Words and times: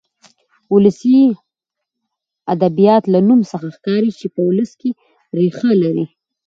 ولسي 0.73 1.17
ادبيات 2.53 3.03
له 3.13 3.19
نوم 3.27 3.41
څخه 3.51 3.67
ښکاري 3.75 4.11
چې 4.19 4.25
په 4.33 4.39
ولس 4.49 4.71
کې 4.81 4.89
ريښه 5.37 5.71
لري. 5.83 6.05